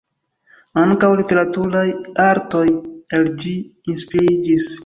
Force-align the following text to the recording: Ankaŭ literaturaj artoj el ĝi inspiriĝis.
Ankaŭ 0.83 1.09
literaturaj 1.19 1.85
artoj 2.25 2.65
el 3.19 3.31
ĝi 3.45 3.55
inspiriĝis. 3.95 4.71